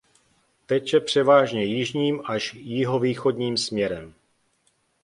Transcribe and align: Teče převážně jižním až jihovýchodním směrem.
Teče 0.65 0.99
převážně 0.99 1.63
jižním 1.65 2.21
až 2.25 2.53
jihovýchodním 2.53 3.57
směrem. 3.57 4.13